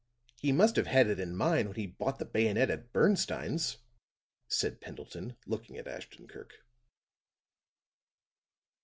[0.39, 3.77] he must have had it in mind when he bought the bayonet at Bernstine's,"
[4.47, 6.65] said Pendleton, looking at Ashton Kirk.